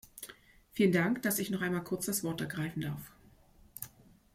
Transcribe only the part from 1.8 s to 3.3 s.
kurz das Wort ergreifen darf.